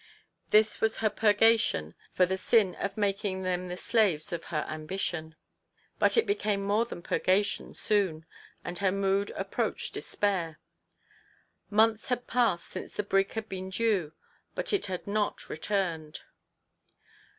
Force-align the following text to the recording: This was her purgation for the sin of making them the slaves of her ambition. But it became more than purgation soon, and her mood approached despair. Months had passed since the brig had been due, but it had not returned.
This 0.49 0.81
was 0.81 0.97
her 0.97 1.11
purgation 1.11 1.93
for 2.11 2.25
the 2.25 2.35
sin 2.35 2.73
of 2.73 2.97
making 2.97 3.43
them 3.43 3.67
the 3.67 3.77
slaves 3.77 4.33
of 4.33 4.45
her 4.45 4.65
ambition. 4.67 5.35
But 5.99 6.17
it 6.17 6.25
became 6.25 6.63
more 6.65 6.85
than 6.85 7.03
purgation 7.03 7.75
soon, 7.75 8.25
and 8.65 8.79
her 8.79 8.91
mood 8.91 9.29
approached 9.35 9.93
despair. 9.93 10.59
Months 11.69 12.09
had 12.09 12.25
passed 12.25 12.65
since 12.65 12.95
the 12.95 13.03
brig 13.03 13.33
had 13.33 13.47
been 13.47 13.69
due, 13.69 14.13
but 14.55 14.73
it 14.73 14.87
had 14.87 15.05
not 15.05 15.47
returned. 15.51 16.21